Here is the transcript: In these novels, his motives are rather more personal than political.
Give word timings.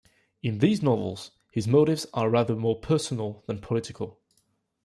In 0.41 0.57
these 0.57 0.81
novels, 0.81 1.29
his 1.51 1.67
motives 1.67 2.07
are 2.11 2.27
rather 2.31 2.55
more 2.55 2.75
personal 2.79 3.43
than 3.45 3.61
political. 3.61 4.19